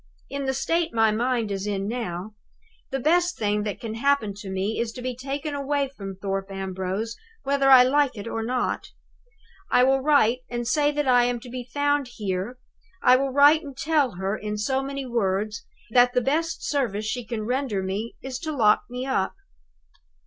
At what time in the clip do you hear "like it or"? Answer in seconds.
7.83-8.41